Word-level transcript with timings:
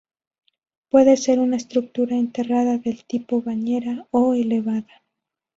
Puede 0.89 1.15
ser 1.15 1.37
una 1.39 1.57
estructura 1.57 2.15
enterrada, 2.15 2.79
de 2.79 2.93
tipo 3.07 3.39
"bañera", 3.43 4.07
o 4.09 4.33
elevada. 4.33 5.03